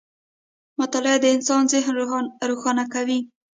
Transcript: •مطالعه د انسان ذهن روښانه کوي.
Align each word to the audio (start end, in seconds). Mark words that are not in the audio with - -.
•مطالعه 0.79 1.17
د 1.21 1.25
انسان 1.35 1.61
ذهن 1.73 1.95
روښانه 2.49 2.85
کوي. 2.93 3.19